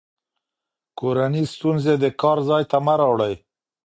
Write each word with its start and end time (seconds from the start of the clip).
کورني 0.99 1.43
ستونزې 1.55 1.93
د 1.99 2.05
کار 2.21 2.37
ځای 2.49 2.63
ته 2.71 2.77
مه 2.85 2.93
راوړئ. 2.99 3.33